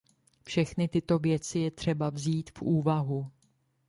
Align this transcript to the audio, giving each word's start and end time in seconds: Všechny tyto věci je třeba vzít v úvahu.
Všechny 0.43 0.87
tyto 0.87 1.19
věci 1.19 1.59
je 1.59 1.71
třeba 1.71 2.09
vzít 2.09 2.51
v 2.57 2.61
úvahu. 2.61 3.31